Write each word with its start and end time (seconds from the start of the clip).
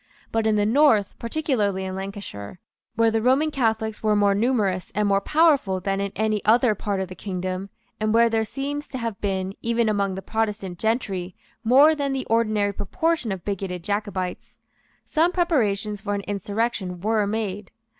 But 0.31 0.47
in 0.47 0.55
the 0.55 0.65
north, 0.65 1.13
particularly 1.19 1.85
in 1.85 1.93
Lancashire, 1.95 2.59
where 2.95 3.11
the 3.11 3.21
Roman 3.21 3.51
Catholics 3.51 4.01
were 4.01 4.15
more 4.15 4.33
numerous 4.33 4.91
and 4.95 5.07
more 5.07 5.21
powerful 5.21 5.79
than 5.79 6.01
in 6.01 6.11
any 6.15 6.43
other 6.43 6.73
part 6.73 6.99
of 6.99 7.07
the 7.07 7.13
kingdom, 7.13 7.69
and 7.99 8.11
where 8.11 8.27
there 8.27 8.43
seems 8.43 8.87
to 8.87 8.97
have 8.97 9.21
been, 9.21 9.53
even 9.61 9.87
among 9.87 10.15
the 10.15 10.23
Protestant 10.23 10.79
gentry, 10.79 11.35
more 11.63 11.93
than 11.93 12.13
the 12.13 12.25
ordinary 12.31 12.73
proportion 12.73 13.31
of 13.31 13.45
bigoted 13.45 13.83
Jacobites, 13.83 14.57
some 15.05 15.31
preparations 15.31 16.01
for 16.01 16.15
an 16.15 16.21
insurrection 16.21 16.99
were 16.99 17.27
made. 17.27 17.69